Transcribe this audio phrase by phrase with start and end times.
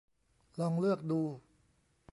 [0.59, 1.21] ลองเลือกดู